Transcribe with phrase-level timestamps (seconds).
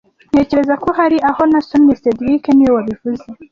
[0.31, 3.25] Ntekereza ko hari aho nasomye cedric niwe wabivuze